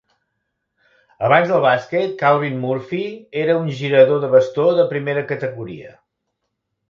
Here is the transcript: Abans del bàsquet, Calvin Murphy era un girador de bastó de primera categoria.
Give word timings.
Abans 1.27 1.51
del 1.51 1.59
bàsquet, 1.65 2.15
Calvin 2.21 2.55
Murphy 2.63 3.03
era 3.43 3.59
un 3.65 3.69
girador 3.81 4.23
de 4.23 4.31
bastó 4.33 4.67
de 4.79 4.87
primera 4.95 5.25
categoria. 5.33 5.93